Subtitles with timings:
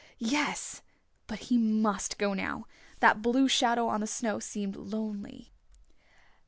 [0.17, 0.81] Yes.
[1.27, 2.65] But he must go now.
[3.01, 5.51] That blue shadow on the snow seemed lonely.